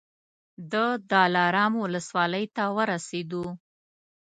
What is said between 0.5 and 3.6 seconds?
د دلارام ولسوالۍ ته ورسېدو.